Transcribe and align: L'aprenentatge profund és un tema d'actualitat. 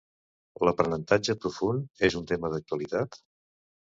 L'aprenentatge 0.67 1.35
profund 1.43 2.03
és 2.09 2.17
un 2.21 2.27
tema 2.31 2.51
d'actualitat. 2.53 3.21